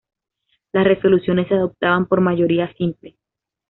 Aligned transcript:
Las 0.71 0.85
resoluciones 0.85 1.47
se 1.47 1.53
adoptaban 1.53 2.07
por 2.07 2.21
mayoría 2.21 2.73
simple. 2.73 3.15